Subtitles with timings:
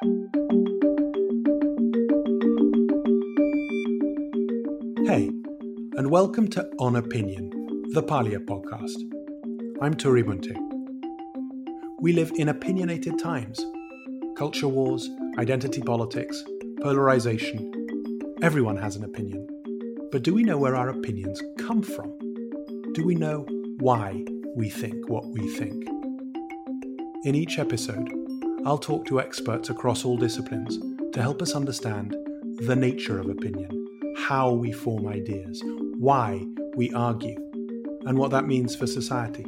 [0.00, 0.10] Hey,
[5.96, 7.50] and welcome to On Opinion,
[7.94, 8.94] the Parlia podcast.
[9.82, 10.56] I'm Turi Munthe.
[12.00, 13.60] We live in opinionated times
[14.36, 16.44] culture wars, identity politics,
[16.80, 17.72] polarization.
[18.40, 19.48] Everyone has an opinion.
[20.12, 22.16] But do we know where our opinions come from?
[22.92, 23.46] Do we know
[23.80, 25.88] why we think what we think?
[27.24, 28.08] In each episode,
[28.64, 30.78] I'll talk to experts across all disciplines
[31.12, 32.16] to help us understand
[32.58, 33.70] the nature of opinion,
[34.18, 35.62] how we form ideas,
[35.98, 36.44] why
[36.74, 37.36] we argue,
[38.06, 39.44] and what that means for society.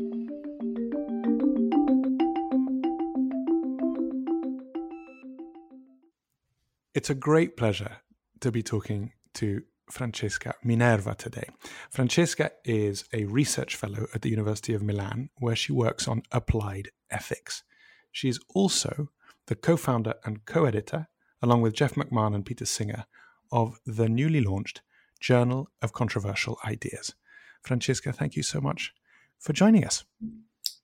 [6.95, 7.99] It's a great pleasure
[8.41, 11.49] to be talking to Francesca Minerva today.
[11.91, 16.91] Francesca is a research fellow at the University of Milan, where she works on applied
[17.11, 17.65] ethics.
[18.13, 19.09] She is also
[19.47, 21.09] the co founder and co editor,
[21.43, 23.07] along with Jeff McMahan and Peter Singer,
[23.53, 24.83] of the newly launched
[25.21, 27.15] Journal of Controversial Ideas.
[27.63, 28.93] Francesca, thank you so much
[29.39, 30.05] for joining us.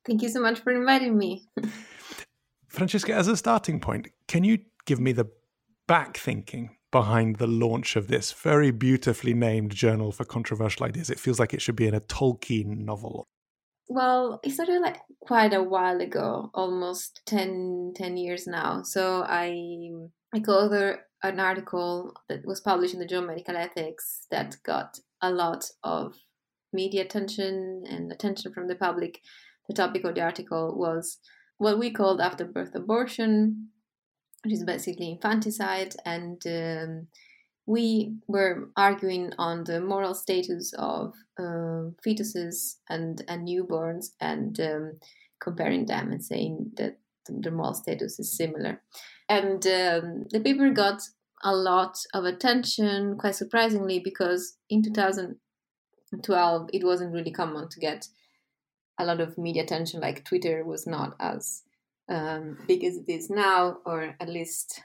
[0.06, 1.48] Thank you so much for inviting me.
[2.68, 5.30] Francesca, as a starting point, can you give me the
[5.86, 11.10] back thinking behind the launch of this very beautifully named Journal for Controversial Ideas?
[11.10, 13.26] It feels like it should be in a Tolkien novel.
[13.88, 18.82] Well, it started like quite a while ago, almost 10, 10 years now.
[18.82, 19.90] So I
[20.34, 24.98] I co-authored an article that was published in the Journal of Medical Ethics that got
[25.22, 26.16] a lot of
[26.72, 29.20] media attention and attention from the public.
[29.68, 31.18] The topic of the article was
[31.58, 33.68] what we called after birth abortion,
[34.44, 37.06] which is basically infanticide, and um,
[37.66, 44.92] we were arguing on the moral status of uh, fetuses and, and newborns and um,
[45.40, 48.80] comparing them and saying that the moral status is similar.
[49.28, 51.02] And um, the paper got
[51.42, 58.06] a lot of attention, quite surprisingly, because in 2012 it wasn't really common to get
[58.98, 60.00] a lot of media attention.
[60.00, 61.62] Like Twitter was not as
[62.08, 64.80] um, big as it is now, or at least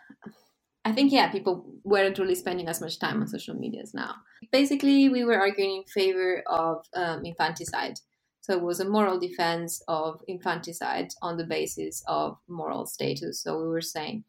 [0.83, 4.15] I think yeah, people weren't really spending as much time on social medias now.
[4.51, 7.99] Basically, we were arguing in favor of um, infanticide.
[8.41, 13.43] So it was a moral defense of infanticide on the basis of moral status.
[13.43, 14.23] So we were saying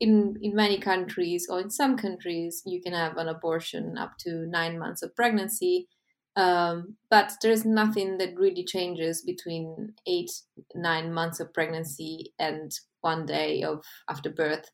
[0.00, 4.46] in in many countries or in some countries you can have an abortion up to
[4.46, 5.88] nine months of pregnancy.
[6.36, 10.30] Um, but there's nothing that really changes between eight,
[10.74, 12.72] nine months of pregnancy and
[13.02, 14.70] one day of after birth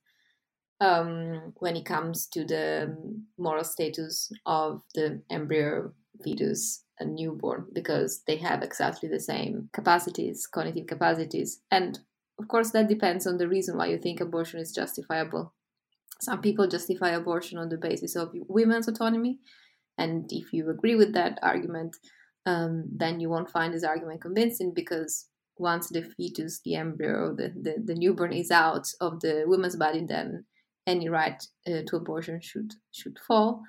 [0.81, 2.97] um, when it comes to the
[3.39, 5.93] moral status of the embryo,
[6.23, 11.61] fetus, and newborn, because they have exactly the same capacities, cognitive capacities.
[11.71, 11.99] And
[12.39, 15.55] of course, that depends on the reason why you think abortion is justifiable.
[16.21, 19.39] Some people justify abortion on the basis of women's autonomy.
[19.99, 21.97] And if you agree with that argument,
[22.45, 27.49] um, then you won't find this argument convincing because once the fetus, the embryo, the,
[27.49, 30.45] the, the newborn is out of the woman's body, then
[30.87, 33.63] any right uh, to abortion should should fall.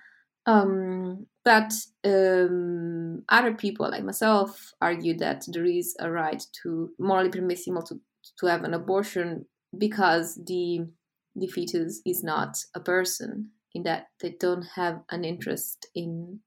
[0.45, 1.73] Um, but
[2.05, 7.99] um, other people like myself argue that there is a right to morally permissible to,
[8.39, 9.45] to have an abortion
[9.77, 10.87] because the
[11.35, 16.39] the fetus is not a person in that they don't have an interest in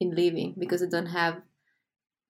[0.00, 1.40] in living because they don't have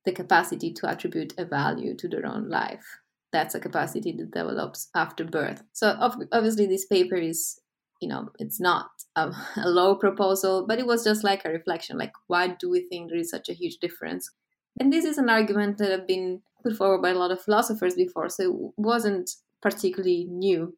[0.04, 3.00] the capacity to attribute a value to their own life
[3.32, 5.96] that's a capacity that develops after birth so
[6.32, 7.60] obviously this paper is
[8.00, 11.98] you know it's not a, a low proposal but it was just like a reflection
[11.98, 14.30] like why do we think there is such a huge difference?
[14.78, 17.94] And this is an argument that had been put forward by a lot of philosophers
[17.94, 19.30] before so it wasn't
[19.62, 20.76] particularly new.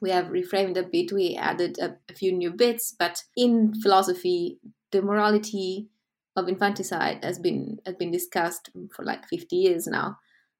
[0.00, 4.58] We have reframed a bit we added a, a few new bits but in philosophy
[4.90, 5.88] the morality
[6.36, 10.18] of infanticide has been has been discussed for like 50 years now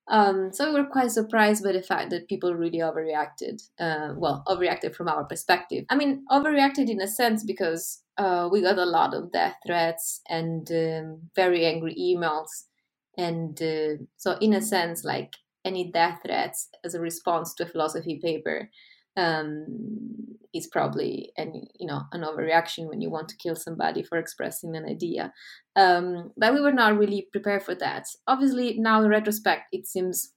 [0.09, 3.63] um, so we were quite surprised by the fact that people really overreacted.
[3.79, 5.84] Uh, well, overreacted from our perspective.
[5.91, 10.21] I mean, overreacted in a sense because uh, we got a lot of death threats
[10.28, 12.65] and um, very angry emails.
[13.16, 17.69] And uh, so, in a sense, like any death threats as a response to a
[17.69, 18.71] philosophy paper
[19.16, 19.66] um,
[20.54, 24.76] is probably an you know an overreaction when you want to kill somebody for expressing
[24.76, 25.32] an idea.
[25.76, 28.04] Um, but we were not really prepared for that.
[28.26, 30.32] Obviously, now in retrospect, it seems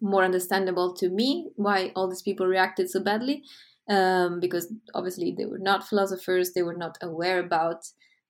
[0.00, 3.42] more understandable to me why all these people reacted so badly,
[3.88, 7.84] um, because obviously they were not philosophers, they were not aware about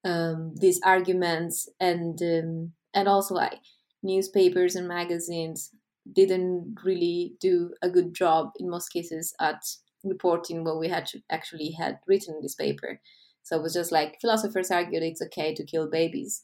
[0.04, 3.60] um, these arguments, and um, and also like
[4.02, 5.70] newspapers and magazines
[6.12, 9.62] didn't really do a good job in most cases at
[10.04, 13.00] reporting what we had actually had written in this paper.
[13.42, 16.42] So it was just like philosophers argued it's okay to kill babies.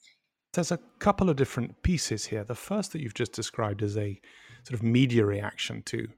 [0.53, 2.45] There's a couple of different pieces here.
[2.45, 4.21] The first that you've just described is a
[4.65, 6.09] sort of media reaction to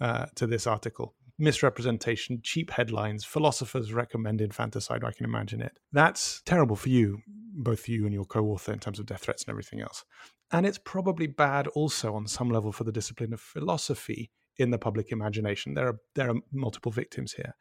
[0.00, 1.14] uh, to this article.
[1.38, 5.04] Misrepresentation, cheap headlines, philosophers recommend infanticide.
[5.04, 5.72] I can imagine it.
[5.92, 7.20] That's terrible for you,
[7.54, 10.04] both you and your co-author, in terms of death threats and everything else.
[10.52, 14.78] And it's probably bad also on some level for the discipline of philosophy in the
[14.78, 15.74] public imagination.
[15.74, 17.54] There are there are multiple victims here.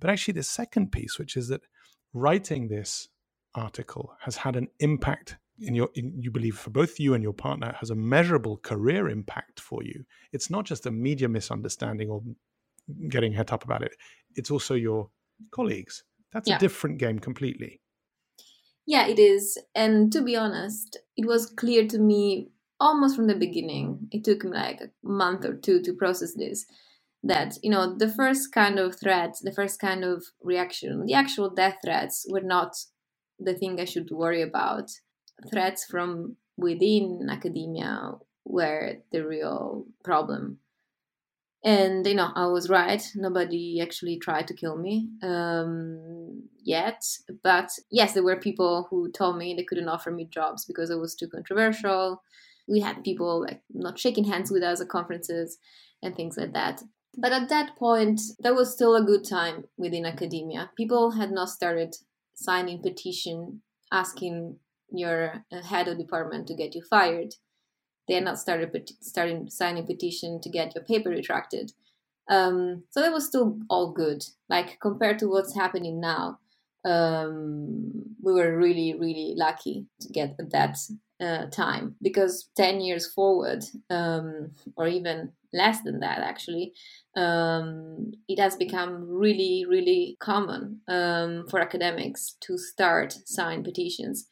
[0.00, 1.62] But actually the second piece, which is that
[2.12, 3.08] writing this
[3.54, 7.32] article has had an impact in your in, you believe for both you and your
[7.32, 12.22] partner has a measurable career impact for you it's not just a media misunderstanding or
[13.08, 13.92] getting het up about it
[14.34, 15.10] it's also your
[15.50, 16.56] colleagues that's yeah.
[16.56, 17.81] a different game completely
[18.86, 19.58] yeah it is.
[19.74, 22.50] And to be honest it was clear to me
[22.80, 24.08] almost from the beginning.
[24.10, 26.66] It took me like a month or two to process this
[27.24, 31.48] that you know the first kind of threat the first kind of reaction the actual
[31.48, 32.74] death threats were not
[33.38, 34.90] the thing i should worry about.
[35.50, 38.12] Threats from within academia
[38.44, 40.58] were the real problem
[41.64, 43.02] and you know i was right.
[43.14, 47.04] Nobody actually tried to kill me um, yet.
[47.42, 50.98] But yes there were people who told me they couldn't offer me jobs because it
[50.98, 52.22] was too controversial.
[52.68, 55.58] We had people like not shaking hands with us at conferences
[56.02, 56.82] and things like that.
[57.16, 60.70] But at that point there was still a good time within academia.
[60.76, 61.96] People had not started
[62.34, 63.62] signing petition
[63.92, 64.56] asking
[64.90, 67.34] your uh, head of department to get you fired.
[68.08, 71.72] They had not started starting signing petition to get your paper retracted.
[72.28, 74.24] Um, so that was still all good.
[74.48, 76.38] Like compared to what's happening now,
[76.84, 80.76] um, we were really, really lucky to get that
[81.20, 86.72] uh, time because 10 years forward, um, or even less than that actually,
[87.16, 94.26] um, it has become really, really common um, for academics to start sign petitions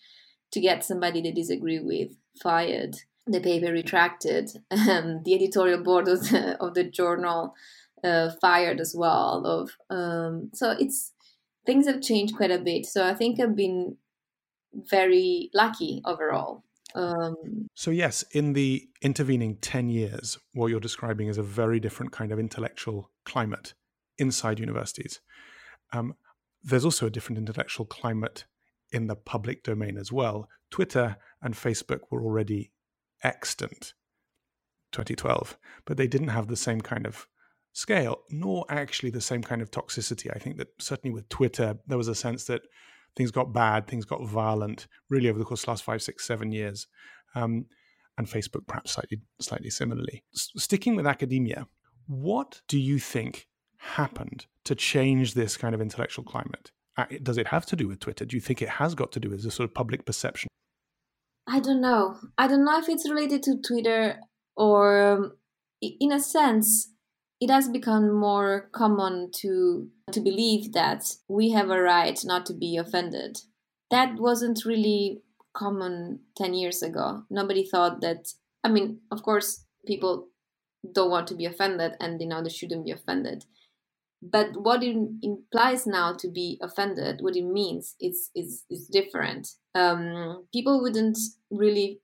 [0.53, 2.97] to get somebody they disagree with fired,
[3.27, 7.55] the paper retracted, um, the editorial board of the, of the journal
[8.03, 9.45] uh, fired as well.
[9.47, 11.13] Of um, so it's
[11.67, 12.87] things have changed quite a bit.
[12.87, 13.97] So I think I've been
[14.73, 16.65] very lucky overall.
[16.95, 22.13] Um, so yes, in the intervening ten years, what you're describing is a very different
[22.13, 23.75] kind of intellectual climate
[24.19, 25.21] inside universities.
[25.93, 26.15] Um,
[26.63, 28.45] there's also a different intellectual climate
[28.93, 30.49] in the public domain as well.
[30.71, 32.71] Twitter and Facebook were already
[33.23, 33.95] extant
[34.93, 37.27] 2012, but they didn't have the same kind of
[37.73, 40.31] scale, nor actually the same kind of toxicity.
[40.35, 42.63] I think that certainly with Twitter, there was a sense that
[43.17, 46.27] things got bad, things got violent, really over the course of the last five, six,
[46.27, 46.87] seven years.
[47.35, 47.67] Um,
[48.19, 50.23] and Facebook perhaps slightly, slightly similarly.
[50.35, 51.67] S- sticking with academia,
[52.07, 53.47] what do you think
[53.79, 56.71] happened to change this kind of intellectual climate?
[57.23, 58.27] Does it have to do with Twitter?
[58.27, 60.49] Do you think it has got to do with the sort of public perception?
[61.47, 62.17] I don't know.
[62.39, 64.21] I don't know if it's related to Twitter
[64.57, 65.33] or, um,
[65.81, 66.93] in a sense,
[67.41, 72.55] it has become more common to to believe that we have a right not to
[72.55, 73.39] be offended.
[73.91, 75.23] That wasn't really
[75.55, 77.23] common 10 years ago.
[77.31, 78.29] Nobody thought that
[78.63, 80.29] I mean, of course, people
[80.93, 83.45] don't want to be offended and you know they shouldn't be offended
[84.23, 89.49] but what it implies now to be offended what it means is is, is different.
[89.75, 91.19] Um, people wouldn't
[91.51, 92.01] really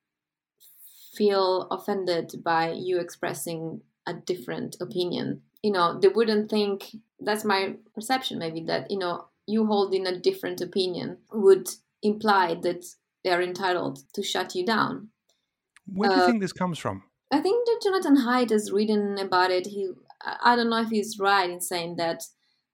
[1.14, 5.42] feel offended by you expressing a different opinion.
[5.62, 10.18] You know they wouldn't think that's my perception maybe that you know you holding a
[10.18, 11.68] different opinion would
[12.02, 12.85] imply that
[13.25, 15.08] they are entitled to shut you down.
[15.87, 17.02] Where do you uh, think this comes from?
[17.30, 19.66] I think that jonathan haidt has written about it.
[19.66, 19.90] He
[20.23, 22.23] I don't know if he's right in saying that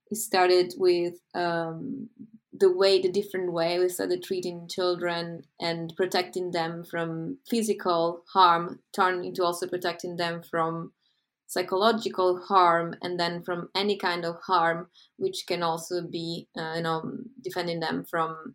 [0.09, 2.09] he started with um,
[2.53, 8.81] the way, the different way we started treating children and protecting them from physical harm,
[8.93, 10.93] turned into also protecting them from
[11.47, 16.83] psychological harm and then from any kind of harm, which can also be, uh, you
[16.83, 18.55] know, defending them from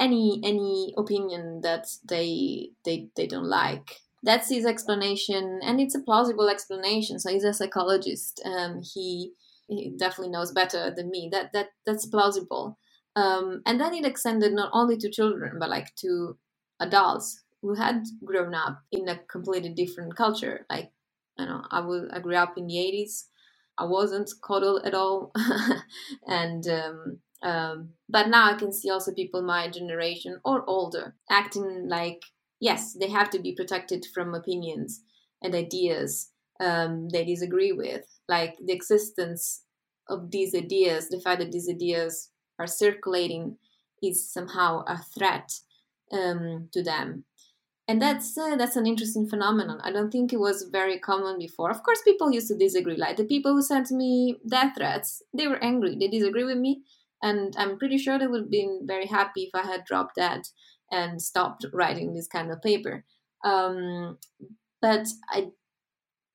[0.00, 6.00] any any opinion that they they they don't like that's his explanation and it's a
[6.02, 7.18] plausible explanation.
[7.18, 9.32] So he's a psychologist um, he,
[9.68, 11.28] he definitely knows better than me.
[11.32, 12.78] That that that's plausible.
[13.16, 16.38] Um, and then it extended not only to children but like to
[16.80, 20.66] adults who had grown up in a completely different culture.
[20.70, 20.92] Like
[21.38, 23.28] you know i was i grew up in the 80s
[23.78, 25.32] i wasn't coddled at all.
[26.26, 31.88] And um, um, but now i can see also people my generation or older acting
[31.88, 32.22] like
[32.60, 35.02] yes, they have to be protected from opinions
[35.42, 36.30] and ideas
[36.60, 39.62] um, they disagree with, like the existence
[40.08, 43.56] of these ideas, the fact that these ideas are circulating,
[44.02, 45.52] is somehow a threat
[46.12, 47.24] um, to them.
[47.86, 49.78] And that's uh, that's an interesting phenomenon.
[49.82, 51.70] I don't think it was very common before.
[51.70, 52.96] Of course, people used to disagree.
[52.96, 55.94] Like the people who sent me death threats, they were angry.
[55.98, 56.82] They disagree with me,
[57.22, 60.48] and I'm pretty sure they would have been very happy if I had dropped that
[60.94, 63.04] and stopped writing this kind of paper.
[63.44, 64.18] Um,
[64.80, 65.52] but I'm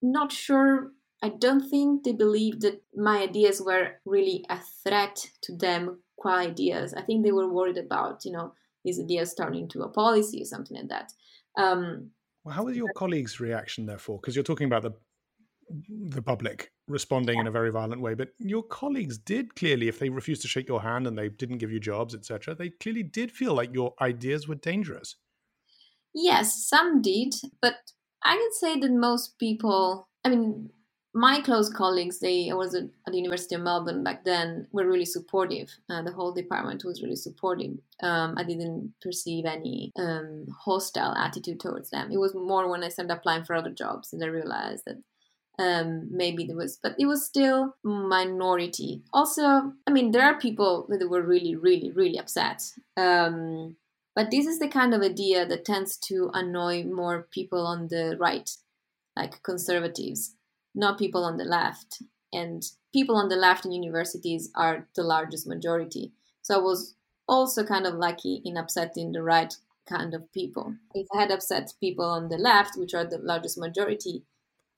[0.02, 0.92] not sure.
[1.24, 6.34] I don't think they believed that my ideas were really a threat to them core
[6.34, 6.94] ideas.
[6.94, 10.46] I think they were worried about, you know, these ideas turning into a policy or
[10.46, 11.12] something like that.
[11.58, 12.12] Um,
[12.44, 14.20] well, how was your colleagues' reaction, therefore?
[14.20, 14.94] Because you're talking about the
[15.90, 17.42] the public responding yeah.
[17.42, 20.68] in a very violent way, but your colleagues did clearly, if they refused to shake
[20.68, 23.94] your hand and they didn't give you jobs, etc., they clearly did feel like your
[24.02, 25.16] ideas were dangerous.
[26.14, 27.76] Yes, some did, but
[28.24, 30.08] I can say that most people.
[30.26, 30.70] I mean,
[31.14, 35.06] my close colleagues, they I was at, the University of Melbourne back then, were really
[35.06, 35.70] supportive.
[35.90, 37.78] Uh, the whole department was really supportive.
[38.04, 42.12] Um, I didn't perceive any um, hostile attitude towards them.
[42.12, 45.02] It was more when I started applying for other jobs and I realized that
[45.60, 49.04] um, maybe there was, but it was still minority.
[49.14, 49.44] Also,
[49.86, 52.64] I mean, there are people that were really, really, really upset.
[52.98, 53.76] Um,
[54.16, 58.18] but this is the kind of idea that tends to annoy more people on the
[58.20, 58.50] right,
[59.16, 60.36] like conservatives
[60.76, 62.02] not people on the left.
[62.32, 62.64] And
[62.94, 66.14] people on the left in universities are the largest majority.
[66.42, 66.96] So I was
[67.28, 69.56] also kind of lucky in upsetting the right
[69.88, 70.76] kind of people.
[70.94, 74.24] If I had upset people on the left, which are the largest majority,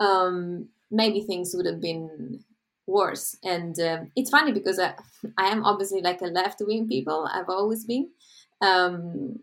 [0.01, 2.43] um, maybe things would have been
[2.87, 3.37] worse.
[3.43, 4.95] And uh, it's funny because I,
[5.37, 7.29] I am obviously like a left wing people.
[7.31, 8.09] I've always been.
[8.61, 9.39] Um,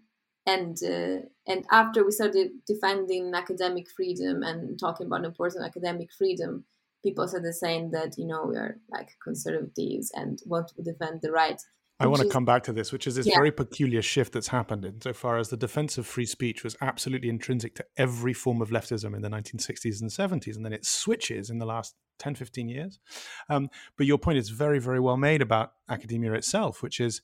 [0.47, 6.65] and uh, and after we started defending academic freedom and talking about important academic freedom
[7.03, 11.31] people started saying that you know we are like conservatives and want to defend the
[11.31, 11.61] right
[12.01, 13.35] I want to come back to this, which is this yeah.
[13.35, 17.75] very peculiar shift that's happened insofar as the defense of free speech was absolutely intrinsic
[17.75, 21.59] to every form of leftism in the 1960s and 70s, and then it switches in
[21.59, 23.01] the last 10, 15 years.
[23.49, 27.21] Um, but your point is very, very well made about academia itself, which is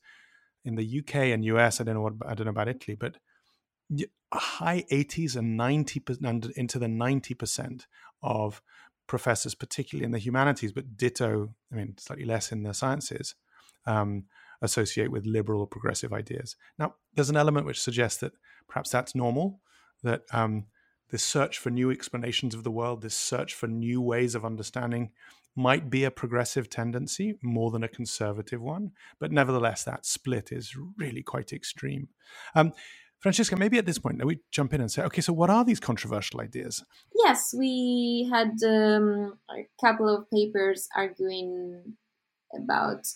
[0.65, 3.17] in the UK and US, I don't know what I don't know about Italy, but
[4.33, 7.87] high 80s and 90 and into the 90 percent
[8.23, 8.63] of
[9.07, 13.35] professors, particularly in the humanities, but ditto, I mean, slightly less in the sciences,
[13.87, 14.25] um,
[14.63, 16.57] associate with liberal or progressive ideas.
[16.79, 18.33] Now, there's an element which suggests that
[18.69, 19.61] perhaps that's normal,
[20.03, 20.67] that um,
[21.11, 25.11] this search for new explanations of the world, this search for new ways of understanding
[25.57, 28.91] might be a progressive tendency more than a conservative one.
[29.21, 32.09] But nevertheless, that split is really quite extreme.
[32.55, 32.73] Um,
[33.21, 35.81] Francesca, maybe at this point, we jump in and say, okay, so what are these
[35.81, 36.85] controversial ideas?
[37.15, 41.97] Yes, we had um, a couple of papers arguing
[42.55, 43.07] about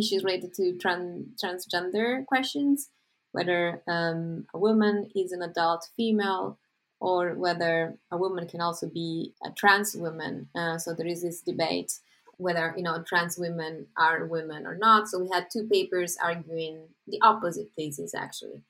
[0.00, 2.88] issues related to trans- transgender questions,
[3.32, 6.58] whether um, a woman is an adult female
[7.00, 10.48] or whether a woman can also be a trans woman.
[10.54, 11.92] Uh, so there is this debate
[12.40, 15.08] whether you know trans women are women or not.
[15.08, 18.62] So we had two papers arguing the opposite thesis actually.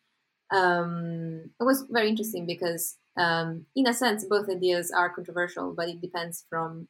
[0.50, 5.88] Um, it was very interesting because um, in a sense both ideas are controversial, but
[5.88, 6.88] it depends from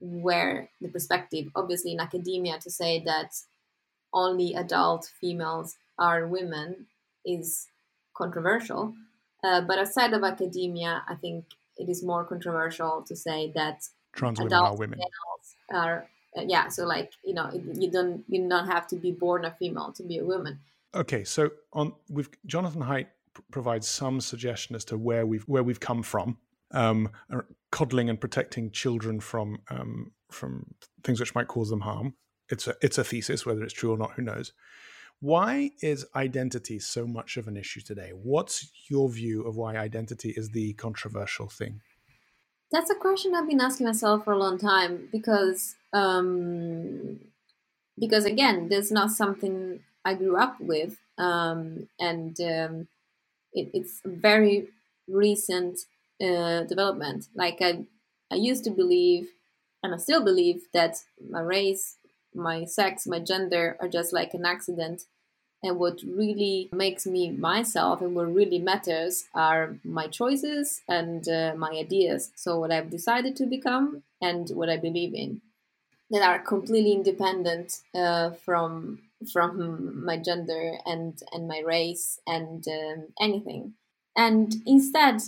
[0.00, 1.46] where the perspective.
[1.54, 3.32] Obviously, in academia, to say that
[4.12, 6.86] only adult females are women
[7.24, 7.68] is
[8.14, 8.94] controversial
[9.44, 11.44] uh, but outside of academia, I think
[11.76, 15.00] it is more controversial to say that trans women are women.
[15.72, 19.44] Are uh, yeah, so like you know, you don't you don't have to be born
[19.44, 20.60] a female to be a woman.
[20.94, 23.06] Okay, so on with Jonathan Haidt
[23.50, 26.38] provides some suggestion as to where we've where we've come from,
[26.70, 27.08] um,
[27.72, 30.66] coddling and protecting children from um, from
[31.02, 32.14] things which might cause them harm.
[32.52, 34.52] It's a it's a thesis, whether it's true or not, who knows.
[35.20, 38.10] Why is identity so much of an issue today?
[38.10, 41.80] What's your view of why identity is the controversial thing?
[42.70, 47.20] That's a question I've been asking myself for a long time because, um,
[47.98, 52.88] because again, there's not something I grew up with, um, and um,
[53.54, 54.68] it, it's a very
[55.08, 55.78] recent
[56.20, 57.28] uh, development.
[57.34, 57.84] Like I,
[58.30, 59.28] I used to believe,
[59.82, 60.96] and I still believe that
[61.30, 61.96] my race
[62.34, 65.02] my sex, my gender are just like an accident.
[65.64, 71.54] And what really makes me myself and what really matters are my choices and uh,
[71.56, 72.32] my ideas.
[72.34, 75.40] So, what I've decided to become and what I believe in
[76.12, 78.98] that are completely independent uh, from
[79.32, 83.74] from my gender and and my race and um, anything
[84.16, 85.22] and instead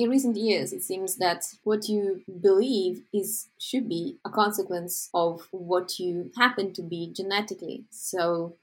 [0.00, 5.46] in recent years, it seems that what you believe is should be a consequence of
[5.50, 7.84] what you happen to be genetically.
[7.90, 8.56] So,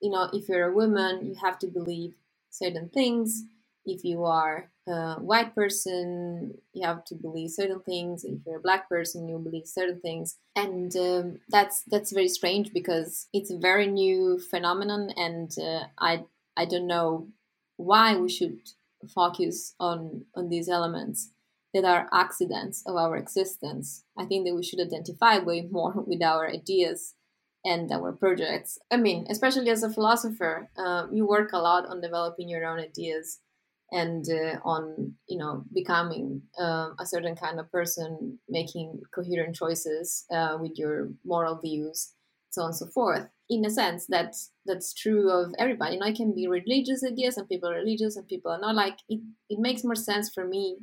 [0.00, 2.14] you know, if you're a woman, you have to believe
[2.50, 3.42] certain things.
[3.84, 8.24] If you are a white person, you have to believe certain things.
[8.24, 12.72] If you're a black person, you believe certain things, and um, that's that's very strange
[12.72, 16.24] because it's a very new phenomenon, and uh, I
[16.56, 17.28] I don't know
[17.76, 18.60] why we should
[19.08, 21.30] focus on on these elements
[21.72, 24.04] that are accidents of our existence.
[24.16, 27.14] I think that we should identify way more with our ideas
[27.64, 28.78] and our projects.
[28.90, 32.78] I mean, especially as a philosopher, uh, you work a lot on developing your own
[32.78, 33.40] ideas
[33.90, 40.24] and uh, on you know becoming uh, a certain kind of person, making coherent choices
[40.32, 42.12] uh, with your moral views,
[42.50, 44.34] so on and so forth in a sense that
[44.64, 45.94] that's true of everybody.
[45.94, 48.74] You know, it can be religious ideas, and people are religious, and people are not.
[48.74, 49.20] Like it,
[49.50, 50.78] it makes more sense for me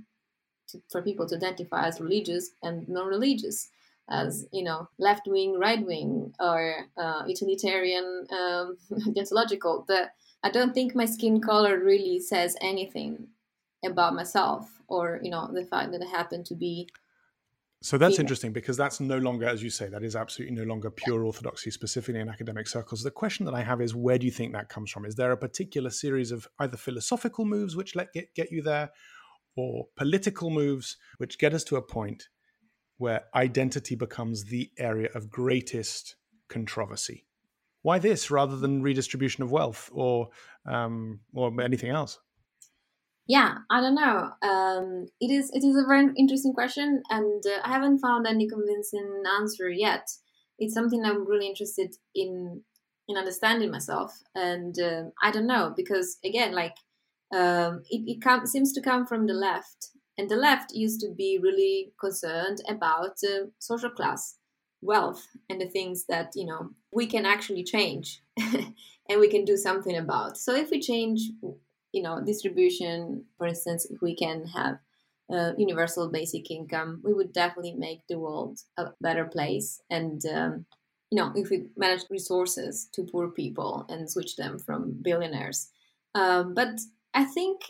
[0.69, 3.69] to, for people to identify as religious and non-religious,
[4.09, 9.85] as you know, left wing, right wing, or uh, utilitarian, um, deontological.
[9.87, 10.11] But
[10.43, 13.27] I don't think my skin color really says anything
[13.83, 16.87] about myself, or you know, the fact that I happen to be
[17.83, 18.21] so that's yeah.
[18.21, 21.71] interesting because that's no longer, as you say, that is absolutely no longer pure orthodoxy,
[21.71, 23.01] specifically in academic circles.
[23.01, 25.03] The question that I have is, where do you think that comes from?
[25.03, 28.91] Is there a particular series of either philosophical moves which let get, get you there,
[29.55, 32.29] or political moves which get us to a point
[32.99, 36.17] where identity becomes the area of greatest
[36.49, 37.25] controversy?
[37.81, 40.29] Why this rather than redistribution of wealth or
[40.67, 42.19] um, or anything else?
[43.27, 44.29] Yeah i don't know.
[44.41, 48.47] Um, it is it is a very interesting question and uh, i haven't found any
[48.47, 50.07] convincing answer yet.
[50.59, 52.61] It's something i'm really interested in
[53.07, 56.75] in understanding myself and uh, i don't know because again like
[57.33, 61.39] um, it, it seems to come from the left and the left used to be
[61.41, 64.37] really concerned about uh, social class
[64.81, 69.57] wealth and the things that you know we can actually change and we can do
[69.57, 70.37] something about.
[70.37, 71.21] So if we change
[71.93, 74.79] you know distribution for instance if we can have
[75.31, 79.81] a universal basic income we would definitely make the world a better place.
[79.89, 80.65] And um,
[81.09, 85.69] you know if we manage resources to poor people and switch them from billionaires.
[86.15, 86.79] Um, but
[87.13, 87.61] i think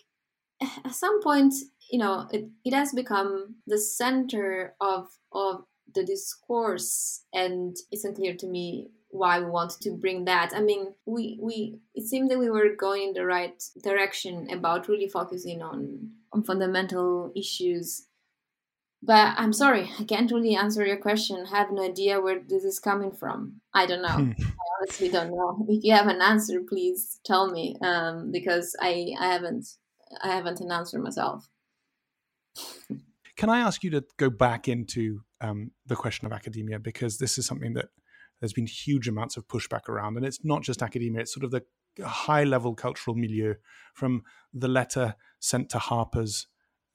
[0.61, 1.53] at some point
[1.91, 8.35] you know it, it has become the center of of the discourse and it's unclear
[8.35, 10.51] to me why we wanted to bring that.
[10.55, 14.87] I mean, we we it seemed that we were going in the right direction about
[14.87, 18.07] really focusing on on fundamental issues.
[19.03, 21.45] But I'm sorry, I can't really answer your question.
[21.51, 23.61] I have no idea where this is coming from.
[23.73, 24.09] I don't know.
[24.09, 24.31] Hmm.
[24.39, 25.65] I honestly don't know.
[25.67, 29.67] If you have an answer, please tell me, um, because I I haven't
[30.23, 31.47] I haven't an answer myself.
[33.37, 37.37] Can I ask you to go back into um, the question of academia because this
[37.37, 37.87] is something that
[38.41, 40.17] there's been huge amounts of pushback around.
[40.17, 41.63] And it's not just academia, it's sort of the
[42.05, 43.53] high level cultural milieu
[43.93, 44.23] from
[44.53, 46.47] the letter sent to Harper's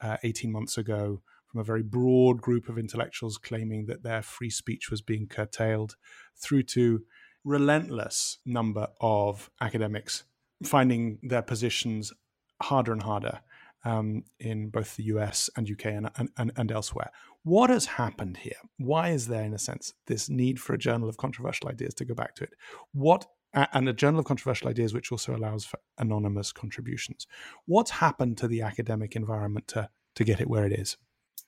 [0.02, 4.50] uh, 18 months ago from a very broad group of intellectuals claiming that their free
[4.50, 5.96] speech was being curtailed
[6.36, 7.02] through to
[7.44, 10.24] relentless number of academics
[10.64, 12.12] finding their positions
[12.60, 13.40] harder and harder
[13.86, 17.10] um, in both the US and UK and, and, and, elsewhere.
[17.44, 18.56] What has happened here?
[18.78, 22.04] Why is there, in a sense, this need for a journal of controversial ideas to
[22.04, 22.50] go back to it?
[22.92, 27.26] What and a journal of controversial ideas which also allows for anonymous contributions.
[27.64, 30.96] What's happened to the academic environment to to get it where it is?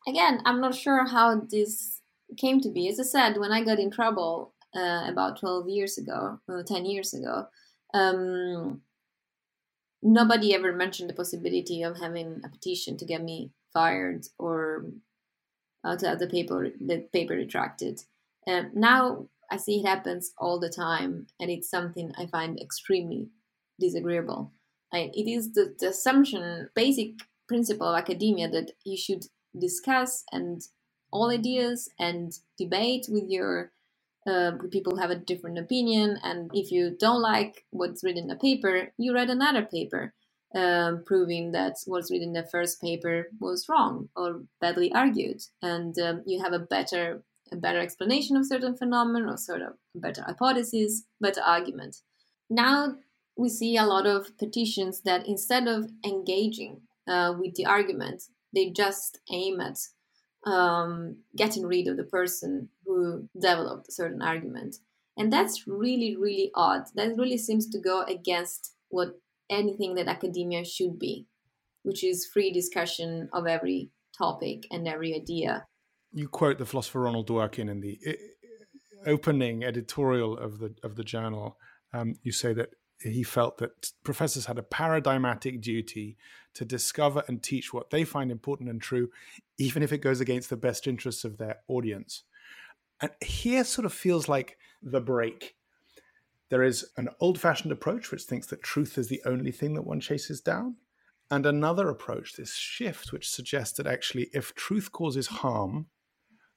[0.06, 2.00] Again, I'm not sure how this
[2.38, 2.88] came to be.
[2.88, 6.86] As I said, when I got in trouble uh, about 12 years ago, or 10
[6.86, 7.46] years ago,
[7.92, 8.80] um,
[10.02, 14.86] nobody ever mentioned the possibility of having a petition to get me fired or
[15.84, 18.00] uh, to have the paper the paper retracted.
[18.46, 23.28] And now I see it happens all the time, and it's something I find extremely
[23.80, 24.52] disagreeable.
[24.92, 27.10] I, it is the, the assumption, basic
[27.46, 29.24] principle of academia that you should
[29.58, 30.62] discuss and
[31.10, 33.72] all ideas and debate with your
[34.28, 38.36] uh, people have a different opinion, and if you don't like what's written in a
[38.36, 40.12] paper, you read another paper
[40.54, 45.98] um, proving that what's written in the first paper was wrong or badly argued, and
[45.98, 50.22] um, you have a better a better explanation of certain phenomenon or sort of better
[50.22, 51.96] hypothesis, better argument.
[52.50, 52.96] Now
[53.36, 58.70] we see a lot of petitions that instead of engaging uh, with the argument, they
[58.70, 59.78] just aim at
[60.46, 64.76] um, getting rid of the person who developed a certain argument.
[65.16, 66.84] And that's really, really odd.
[66.94, 69.20] That really seems to go against what
[69.50, 71.26] anything that academia should be,
[71.82, 75.66] which is free discussion of every topic and every idea.
[76.12, 77.98] You quote the philosopher Ronald Dworkin in the
[79.06, 81.56] opening editorial of the of the journal.
[81.92, 86.16] Um, you say that he felt that professors had a paradigmatic duty
[86.54, 89.10] to discover and teach what they find important and true,
[89.58, 92.24] even if it goes against the best interests of their audience.
[93.00, 95.54] And here sort of feels like the break.
[96.48, 99.86] There is an old fashioned approach which thinks that truth is the only thing that
[99.86, 100.76] one chases down,
[101.30, 105.86] and another approach, this shift, which suggests that actually if truth causes harm,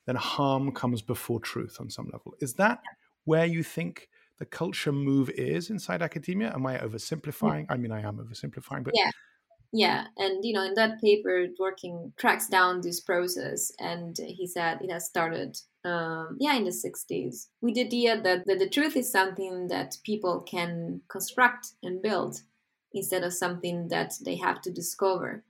[0.06, 2.34] then harm comes before truth on some level.
[2.40, 2.82] Is that
[3.26, 4.10] where you think
[4.42, 6.52] the culture move is inside academia?
[6.52, 7.66] Am I oversimplifying?
[7.68, 7.74] Yeah.
[7.76, 9.12] I mean, I am oversimplifying, but yeah,
[9.72, 10.06] yeah.
[10.18, 14.92] And you know, in that paper, Dworkin tracks down this process, and he said it
[14.92, 19.12] has started, um, yeah, in the '60s with the idea that, that the truth is
[19.12, 22.42] something that people can construct and build
[22.92, 25.44] instead of something that they have to discover.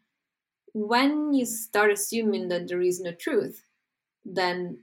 [0.73, 3.63] When you start assuming that there is no truth,
[4.25, 4.79] then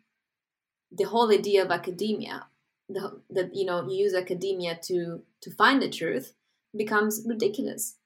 [0.91, 2.47] the whole idea of academia
[2.89, 6.33] the, that you know you use academia to to find the truth
[6.77, 7.97] becomes ridiculous.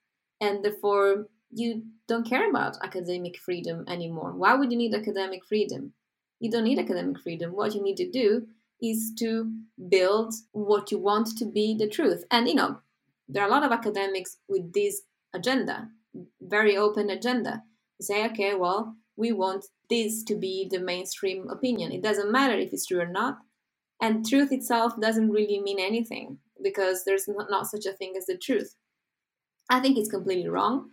[0.41, 4.33] And therefore you don't care about academic freedom anymore.
[4.33, 5.93] Why would you need academic freedom?
[6.39, 7.51] You don't need academic freedom.
[7.51, 8.47] What you need to do
[8.81, 9.51] is to
[9.89, 12.25] build what you want to be the truth.
[12.31, 12.79] And you know
[13.29, 15.89] there are a lot of academics with this agenda
[16.41, 17.63] very open agenda.
[18.01, 21.91] Say okay well we want this to be the mainstream opinion.
[21.91, 23.37] It doesn't matter if it's true or not
[24.01, 28.25] and truth itself doesn't really mean anything because there's not, not such a thing as
[28.25, 28.75] the truth.
[29.69, 30.89] I think it's completely wrong.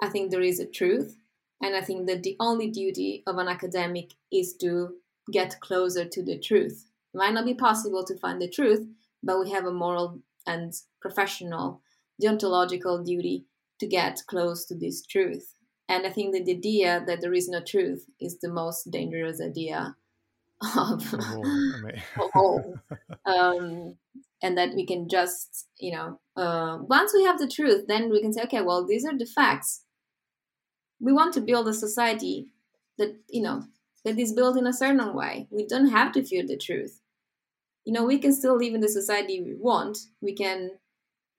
[0.00, 1.16] I think there is a truth.
[1.62, 4.94] And I think that the only duty of an academic is to
[5.30, 6.86] get closer to the truth.
[7.12, 8.86] It might not be possible to find the truth,
[9.22, 11.82] but we have a moral and professional,
[12.22, 13.44] deontological duty
[13.78, 15.54] to get close to this truth.
[15.88, 19.40] And I think that the idea that there is no truth is the most dangerous
[19.40, 19.96] idea
[20.76, 21.14] of
[22.32, 22.74] whole,
[23.26, 23.96] um,
[24.42, 28.20] and that we can just you know uh, once we have the truth then we
[28.20, 29.84] can say okay well these are the facts.
[31.02, 32.48] We want to build a society
[32.98, 33.64] that you know
[34.04, 35.48] that is built in a certain way.
[35.50, 37.00] We don't have to fear the truth.
[37.84, 39.98] You know we can still live in the society we want.
[40.20, 40.72] We can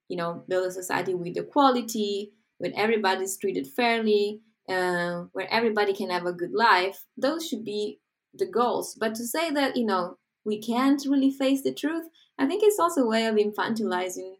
[0.07, 5.93] you know build a society with equality where everybody is treated fairly uh, where everybody
[5.93, 7.05] can have a good life.
[7.17, 7.99] Those should be
[8.33, 8.95] the goals.
[8.99, 12.05] But to say that, you know, we can't really face the truth,
[12.37, 14.35] I think it's also a way of infantilizing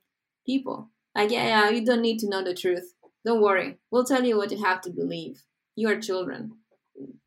[0.46, 0.90] people.
[1.16, 2.94] Like, yeah, yeah, you don't need to know the truth.
[3.26, 3.78] Don't worry.
[3.92, 5.44] We'll tell you what you have to believe.
[5.76, 6.54] You are children.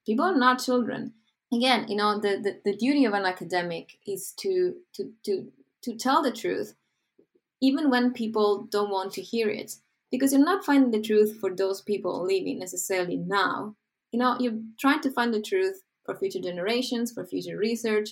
[0.04, 1.12] People are not children.
[1.52, 5.96] Again, you know, the, the, the duty of an academic is to, to, to, to
[5.96, 6.74] tell the truth,
[7.62, 9.76] even when people don't want to hear it.
[10.10, 13.76] Because you're not finding the truth for those people living necessarily now.
[14.10, 18.10] You know, you're trying to find the truth for future generations, for future research.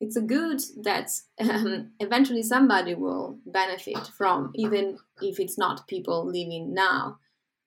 [0.00, 6.26] It's a good that um, eventually somebody will benefit from, even if it's not people
[6.26, 7.18] living now.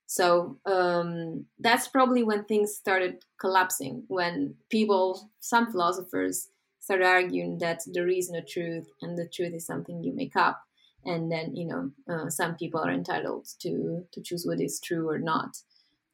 [0.08, 7.82] So um, that's probably when things started collapsing, when people, some philosophers, started arguing that
[7.92, 10.62] there is no truth and the truth is something you make up.
[11.04, 15.10] And then, you know, uh, some people are entitled to, to choose what is true
[15.10, 15.58] or not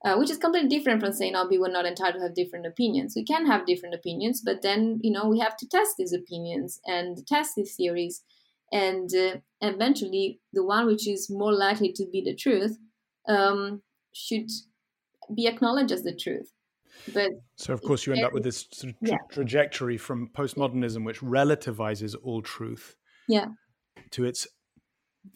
[0.04, 3.14] uh, which is completely different from saying, "Oh, we're not entitled to have different opinions."
[3.16, 6.80] We can have different opinions, but then you know we have to test these opinions
[6.86, 8.24] and test these theories,
[8.72, 12.78] and uh, eventually the one which is more likely to be the truth
[13.28, 13.84] um,
[14.14, 14.50] should
[15.36, 16.52] be acknowledged as the truth.
[17.14, 19.18] But so, of course, you end up with this sort of tra- yeah.
[19.32, 22.96] trajectory from postmodernism, which relativizes all truth,
[23.28, 23.46] yeah,
[24.12, 24.48] to its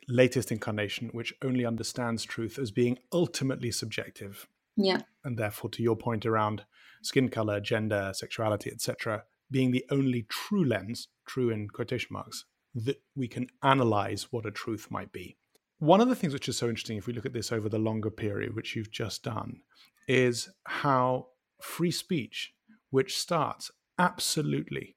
[0.07, 4.47] latest incarnation, which only understands truth as being ultimately subjective.
[4.75, 5.01] Yeah.
[5.23, 6.65] And therefore, to your point around
[7.01, 13.01] skin color, gender, sexuality, etc., being the only true lens, true in quotation marks, that
[13.15, 15.37] we can analyze what a truth might be.
[15.79, 17.77] One of the things which is so interesting, if we look at this over the
[17.77, 19.61] longer period, which you've just done,
[20.07, 21.27] is how
[21.61, 22.53] free speech,
[22.89, 24.95] which starts absolutely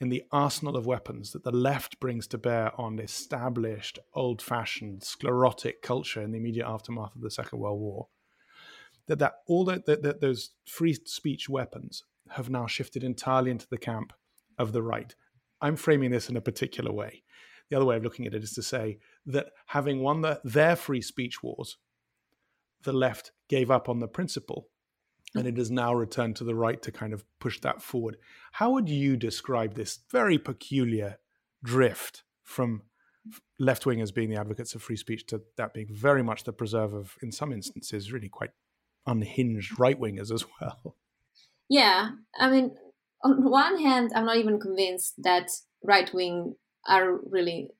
[0.00, 5.02] in the arsenal of weapons that the left brings to bear on established, old fashioned,
[5.02, 8.08] sclerotic culture in the immediate aftermath of the Second World War,
[9.08, 13.78] that, that all the, the, those free speech weapons have now shifted entirely into the
[13.78, 14.12] camp
[14.58, 15.14] of the right.
[15.60, 17.22] I'm framing this in a particular way.
[17.70, 20.76] The other way of looking at it is to say that having won the, their
[20.76, 21.76] free speech wars,
[22.82, 24.68] the left gave up on the principle
[25.34, 28.16] and it has now returned to the right to kind of push that forward.
[28.52, 31.18] How would you describe this very peculiar
[31.62, 32.82] drift from
[33.58, 36.94] left wingers being the advocates of free speech to that being very much the preserve
[36.94, 38.50] of, in some instances, really quite
[39.08, 40.96] unhinged right wingers as well?
[41.68, 42.76] Yeah, I mean,
[43.24, 45.50] on one hand, I'm not even convinced that
[45.84, 46.54] right wing
[46.86, 47.70] are really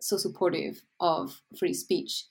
[0.00, 2.26] so supportive of free speech.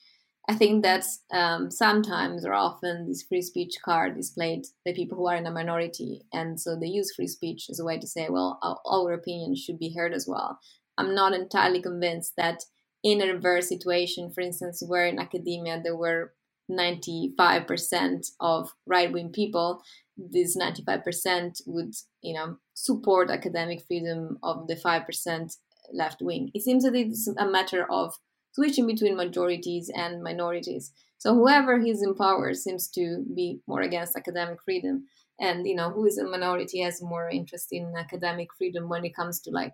[0.47, 5.17] I think that um, sometimes or often this free speech card is played by people
[5.17, 8.07] who are in a minority, and so they use free speech as a way to
[8.07, 10.59] say, well, our, our opinion should be heard as well.
[10.97, 12.59] I'm not entirely convinced that
[13.03, 16.33] in a reverse situation, for instance, where in academia there were
[16.71, 19.81] 95% of right wing people,
[20.17, 25.57] this 95% would, you know, support academic freedom of the 5%
[25.91, 26.51] left wing.
[26.53, 28.15] It seems that it's a matter of
[28.53, 30.91] switching between majorities and minorities.
[31.17, 35.05] So whoever is in power seems to be more against academic freedom.
[35.39, 39.15] And you know, who is a minority has more interest in academic freedom when it
[39.15, 39.73] comes to like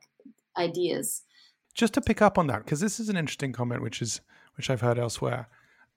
[0.58, 1.24] ideas.
[1.74, 4.22] Just to pick up on that, because this is an interesting comment which is
[4.56, 5.48] which I've heard elsewhere.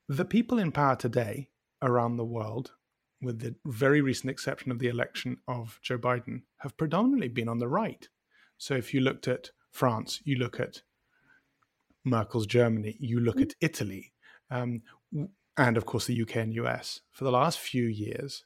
[0.09, 1.49] The people in power today
[1.81, 2.73] around the world,
[3.21, 7.59] with the very recent exception of the election of Joe Biden, have predominantly been on
[7.59, 8.09] the right.
[8.59, 10.83] So if you looked at France, you look at
[12.05, 14.13] Merkel's Germany, you look at Italy,
[14.51, 14.83] um,
[15.57, 17.01] and of course the UK and US.
[17.11, 18.45] For the last few years,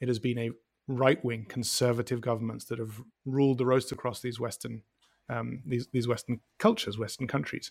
[0.00, 0.50] it has been a
[0.88, 4.82] right wing conservative governments that have ruled the roast across these Western
[5.28, 7.70] um, these these Western cultures, Western countries.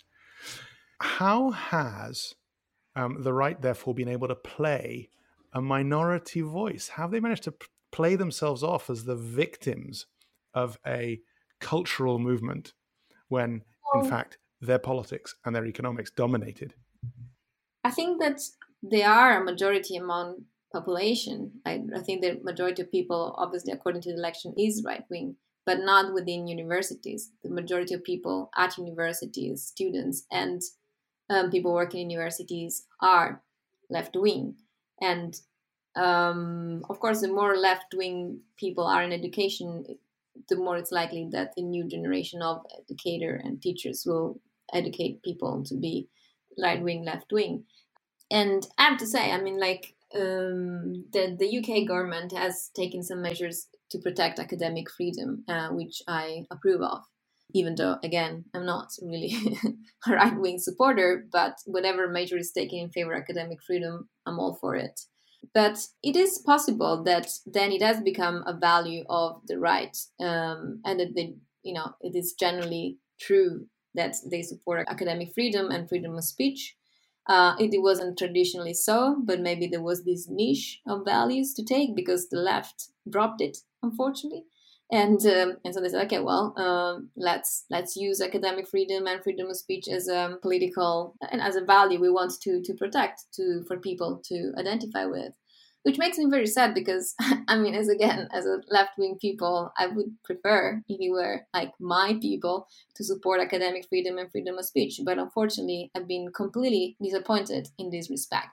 [1.01, 2.35] How has
[2.95, 5.09] um, the right therefore being able to play
[5.53, 6.89] a minority voice?
[6.89, 10.05] How have they managed to p- play themselves off as the victims
[10.53, 11.21] of a
[11.59, 12.73] cultural movement
[13.29, 13.63] when,
[13.95, 16.73] in fact, their politics and their economics dominated?
[17.83, 18.41] I think that
[18.81, 21.51] they are a majority among population.
[21.65, 25.35] I, I think the majority of people, obviously, according to the election, is right wing,
[25.65, 27.31] but not within universities.
[27.43, 30.61] The majority of people at universities, students, and
[31.29, 33.41] um, people working in universities are
[33.89, 34.55] left wing.
[35.01, 35.39] And
[35.95, 39.85] um, of course, the more left wing people are in education,
[40.49, 44.39] the more it's likely that the new generation of educator and teachers will
[44.73, 46.09] educate people to be
[46.61, 47.63] right wing, left wing.
[48.31, 53.03] And I have to say, I mean, like um, the the UK government has taken
[53.03, 57.03] some measures to protect academic freedom, uh, which I approve of.
[57.53, 59.35] Even though, again, I'm not really
[60.07, 64.39] a right wing supporter, but whatever major is taken in favor of academic freedom, I'm
[64.39, 64.99] all for it.
[65.53, 70.81] But it is possible that then it has become a value of the right, um,
[70.83, 75.87] and that they, you know, it is generally true that they support academic freedom and
[75.87, 76.75] freedom of speech.
[77.27, 81.95] Uh, it, wasn't traditionally so, but maybe there was this niche of values to take
[81.95, 84.43] because the left dropped it, unfortunately.
[84.91, 89.23] And um, and so they said, okay, well, um, let's let's use academic freedom and
[89.23, 93.23] freedom of speech as a political and as a value we want to to protect
[93.33, 95.33] to for people to identify with
[95.85, 97.13] which makes me very sad because
[97.47, 101.41] I mean, as again, as a left wing people, I would prefer if you were
[101.53, 104.99] like my people to support academic freedom and freedom of speech.
[105.05, 108.49] But unfortunately, I've been completely disappointed in this respect.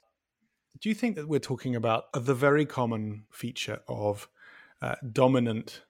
[0.78, 4.28] Do you think that we're talking about the very common feature of
[4.82, 5.82] uh, dominant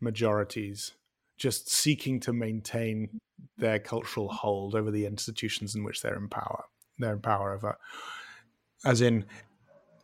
[0.00, 0.92] majorities
[1.36, 3.20] just seeking to maintain
[3.56, 6.64] their cultural hold over the institutions in which they're in power?
[6.98, 7.76] They're in power over,
[8.84, 9.24] as in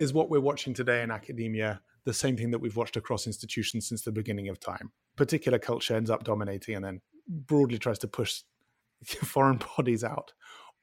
[0.01, 3.87] is what we're watching today in academia the same thing that we've watched across institutions
[3.87, 4.91] since the beginning of time.
[5.17, 8.43] Particular culture ends up dominating and then broadly tries to push
[9.05, 10.33] foreign bodies out.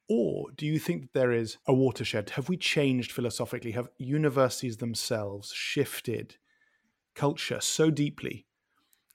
[0.08, 2.30] Or do you think that there is a watershed?
[2.30, 3.72] Have we changed philosophically?
[3.72, 6.36] Have universities themselves shifted
[7.14, 8.46] culture so deeply,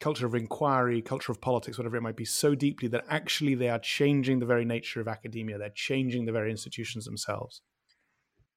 [0.03, 3.69] culture of inquiry, culture of politics, whatever it might be, so deeply that actually they
[3.69, 5.57] are changing the very nature of academia?
[5.57, 7.61] They're changing the very institutions themselves.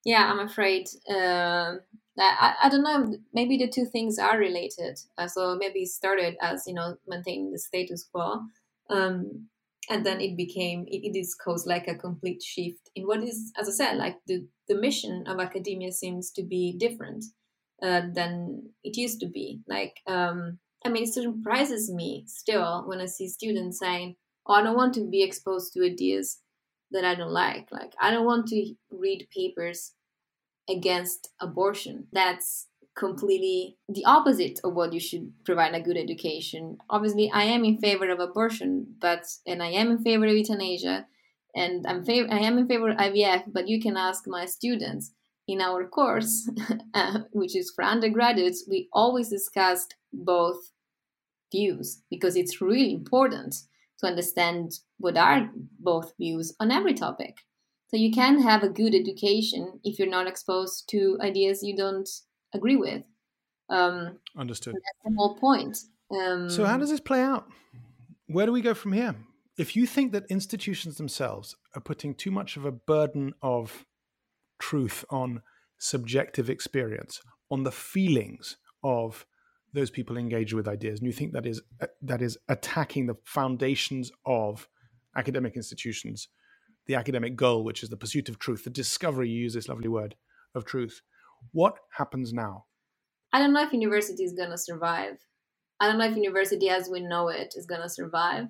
[0.05, 1.73] Yeah i'm afraid uh,
[2.19, 3.19] I, I don't know.
[3.35, 4.99] Maybe the two things are related.
[5.19, 8.41] Uh, so maybe it started as you know maintaining the status quo
[8.89, 9.49] um,
[9.91, 13.53] and then it became it, it is caused like a complete shift in what is
[13.61, 17.23] as i said like the, the mission of academia seems to be different
[17.83, 19.61] uh, than it used to be.
[19.69, 24.62] Like um, i mean it surprises me still when i see students saying oh i
[24.62, 26.38] don't want to be exposed to ideas
[26.90, 27.68] that I don't like.
[27.70, 29.92] Like, I don't want to read papers
[30.68, 32.07] against abortion.
[32.12, 36.79] That's completely the opposite of what you should provide a good education.
[36.88, 41.07] Obviously, I am in favor of abortion, but and I am in favor of euthanasia,
[41.55, 43.53] and I'm favor I am in favor of IVF.
[43.53, 45.12] But you can ask my students
[45.46, 46.51] in our course,
[46.94, 48.64] uh, which is for undergraduates.
[48.68, 50.72] We always discussed both
[51.57, 53.55] views because it's really important
[53.99, 57.35] to understand what are both views on every topic.
[57.88, 62.09] So you can have a good education if you're not exposed to ideas you don't
[62.53, 63.03] agree with.
[63.69, 64.75] Um, Understood.
[64.75, 65.79] That's the whole point.
[66.11, 67.47] Um, so, how does this play out?
[68.27, 69.14] Where do we go from here?
[69.59, 73.87] If you think that institutions themselves are putting too much of a burden of
[74.59, 75.42] truth on
[75.79, 79.27] subjective experience, on the feelings of
[79.77, 81.61] those people engage with ideas, and you think that is
[82.01, 84.69] that is attacking the foundations of
[85.15, 86.29] academic institutions,
[86.87, 89.89] the academic goal, which is the pursuit of truth, the discovery, you use this lovely
[89.89, 90.17] word,
[90.55, 91.03] of truth.
[91.53, 92.65] What happens now?
[93.33, 95.19] I don't know if university is going to survive.
[95.79, 98.47] I don't know if university as we know it is going to survive.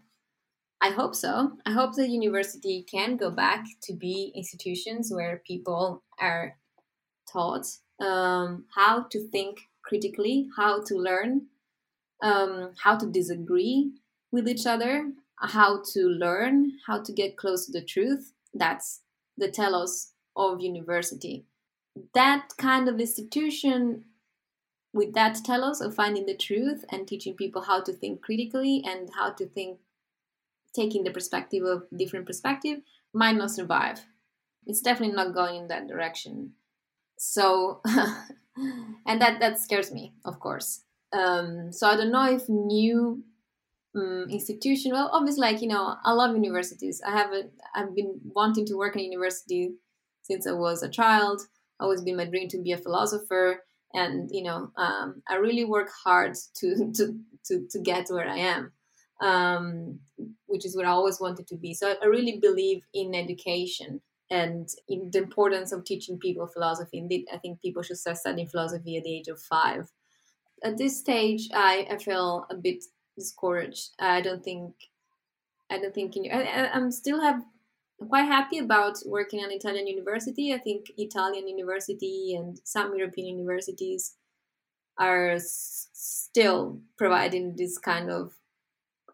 [0.80, 1.52] I hope so.
[1.66, 6.56] I hope that university can go back to be institutions where people are
[7.32, 7.66] taught
[8.00, 11.46] um, how to think critically, how to learn,
[12.22, 13.92] um, how to disagree
[14.32, 18.32] with each other, how to learn, how to get close to the truth.
[18.52, 19.02] That's
[19.36, 21.44] the telos of university.
[22.14, 24.04] That kind of institution
[24.92, 29.10] with that telos of finding the truth and teaching people how to think critically and
[29.14, 29.78] how to think
[30.74, 32.80] taking the perspective of different perspective
[33.12, 34.00] might not survive
[34.66, 36.52] it's definitely not going in that direction
[37.18, 37.80] so
[39.06, 40.82] and that that scares me of course.
[41.12, 43.22] Um, so i don't know if new
[43.94, 47.00] um, institution well obviously like you know i love universities.
[47.06, 47.30] I have
[47.74, 49.72] i've been wanting to work in university
[50.22, 51.42] since i was a child.
[51.78, 53.62] Always been my dream to be a philosopher.
[53.94, 58.38] And you know um, i really work hard to to to, to get where i
[58.38, 58.72] am
[59.22, 60.00] um,
[60.46, 61.72] which is what i always wanted to be.
[61.72, 67.36] So i really believe in education and the importance of teaching people philosophy indeed i
[67.38, 69.92] think people should start studying philosophy at the age of five
[70.64, 72.84] at this stage i, I feel a bit
[73.16, 74.74] discouraged i don't think
[75.70, 77.44] i don't think in, I, i'm still have
[78.08, 80.54] quite happy about working at an Italian university.
[80.54, 84.16] I think Italian university and some European universities
[84.98, 88.38] are s- still providing this kind of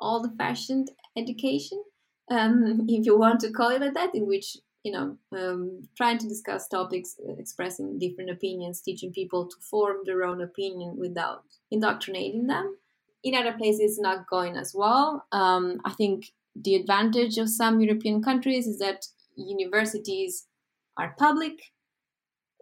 [0.01, 1.83] old-fashioned education,
[2.31, 6.19] um, if you want to call it like that, in which you know, um, trying
[6.19, 11.45] to discuss topics, uh, expressing different opinions, teaching people to form their own opinion without
[11.71, 12.77] indoctrinating them.
[13.23, 15.27] In other places, not going as well.
[15.31, 20.49] Um, I think the advantage of some European countries is that universities
[20.97, 21.73] are public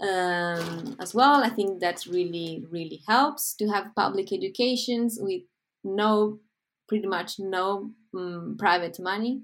[0.02, 1.42] um, as well.
[1.42, 5.42] I think that really, really helps to have public educations with
[5.82, 6.40] no,
[6.88, 9.42] pretty much no um, private money,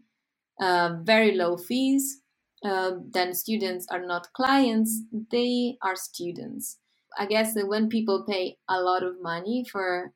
[0.61, 2.23] uh, very low fees.
[2.65, 6.79] Uh, then students are not clients, they are students.
[7.19, 10.13] I guess that when people pay a lot of money for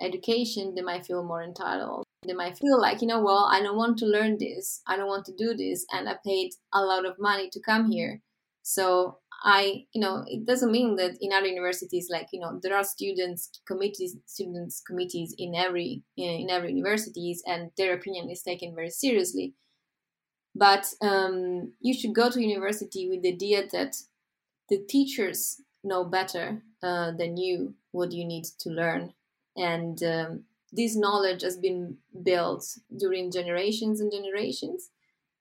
[0.00, 2.04] education, they might feel more entitled.
[2.26, 4.80] They might feel like you know well i don't want to learn this.
[4.86, 5.84] I don't want to do this.
[5.92, 8.22] And i paid a lot of money to come here.
[8.62, 12.74] So i you know it doesn't mean that in other universities like you know there
[12.74, 18.74] are students committees students committees in every in every universities and their opinion is taken
[18.74, 19.54] very seriously
[20.54, 23.96] but um, you should go to university with the idea that
[24.68, 29.12] the teachers know better uh, than you what you need to learn.
[29.56, 32.64] And um, this knowledge has been built
[32.96, 34.90] during generations and generations.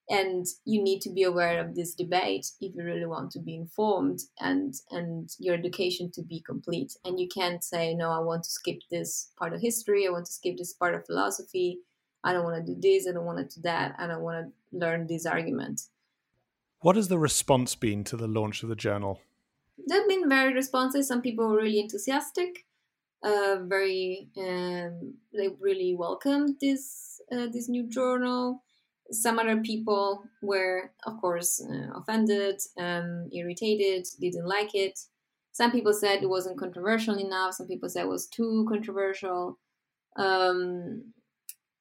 [0.09, 3.55] And you need to be aware of this debate if you really want to be
[3.55, 6.91] informed and and your education to be complete.
[7.05, 10.05] And you can't say no i want to skip this part of history.
[10.05, 11.79] I want to skip this part of philosophy.
[12.21, 13.07] I don't want to do this.
[13.07, 13.95] I don't want to do that.
[13.97, 15.83] I don't want to learn this argument
[16.79, 19.21] what has the response been to the launch of the journal
[19.87, 22.65] there have been very responses some people were really enthusiastic
[23.23, 28.63] uh, very um, they really welcomed this uh, this new journal.
[29.11, 34.99] Some other people were, of course, uh, offended, um, irritated, didn't like it.
[35.51, 37.53] Some people said it wasn't controversial enough.
[37.53, 39.59] Some people said it was too controversial.
[40.17, 41.13] Um,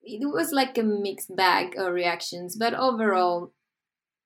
[0.03, 3.53] it was like a mixed bag of reactions, but overall,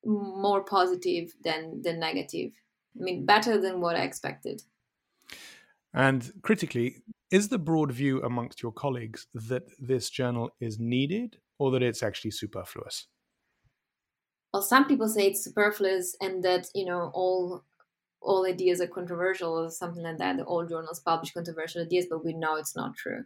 [0.05, 2.53] more positive than than negative.
[2.99, 4.62] I mean, better than what I expected.
[5.93, 11.70] And critically, is the broad view amongst your colleagues that this journal is needed or
[11.72, 13.09] that it's actually superfluous?
[14.53, 17.64] Well, some people say it's superfluous and that, you know, all
[18.22, 20.41] all ideas are controversial or something like that.
[20.41, 23.24] All journals publish controversial ideas, but we know it's not true.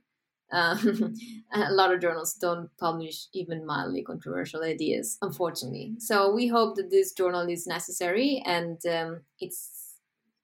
[0.53, 1.15] Um,
[1.53, 5.95] a lot of journals don't publish even mildly controversial ideas, unfortunately.
[5.99, 9.81] So we hope that this journal is necessary and um, it's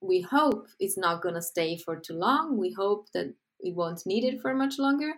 [0.01, 2.57] we hope it's not going to stay for too long.
[2.57, 3.33] We hope that
[3.63, 5.13] we won't need it for much longer.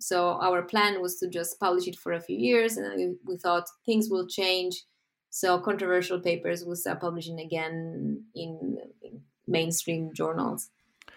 [0.00, 3.36] So our plan was to just publish it for a few years, and we, we
[3.36, 4.84] thought things will change.
[5.30, 10.70] So controversial papers will start publishing again in, in mainstream journals.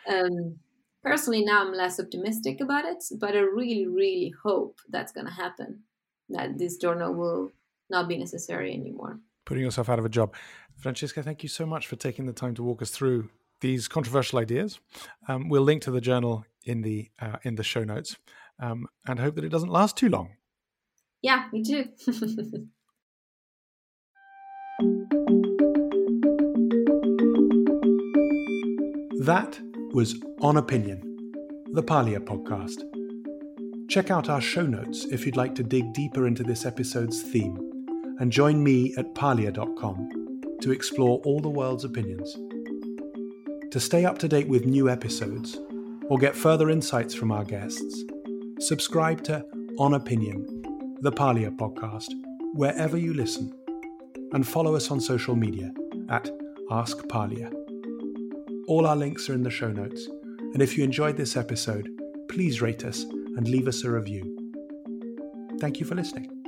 [0.08, 0.58] Um,
[1.04, 5.34] personally now I'm less optimistic about it, but I really, really hope that's going to
[5.34, 5.82] happen.
[6.30, 7.52] That this journal will
[7.90, 9.20] not be necessary anymore.
[9.46, 10.34] Putting yourself out of a job.
[10.78, 13.30] Francesca, thank you so much for taking the time to walk us through
[13.60, 14.80] these controversial ideas.
[15.28, 18.18] Um, we'll link to the journal in the uh, in the show notes,
[18.60, 20.30] um, and hope that it doesn't last too long.
[21.22, 21.86] Yeah, me too.
[29.24, 29.60] that
[29.94, 31.02] was On Opinion,
[31.74, 32.82] the Parlia podcast.
[33.90, 37.58] Check out our show notes if you'd like to dig deeper into this episode's theme,
[38.20, 40.10] and join me at parlia.com
[40.62, 42.34] to explore all the world's opinions.
[43.72, 45.60] To stay up to date with new episodes
[46.10, 48.06] or get further insights from our guests,
[48.60, 49.44] subscribe to
[49.78, 52.08] On Opinion, the Parlia podcast,
[52.54, 53.54] wherever you listen,
[54.32, 55.72] and follow us on social media
[56.10, 56.30] at
[56.70, 57.61] Ask Parlia.
[58.72, 60.08] All our links are in the show notes,
[60.54, 61.90] and if you enjoyed this episode,
[62.30, 64.24] please rate us and leave us a review.
[65.60, 66.41] Thank you for listening.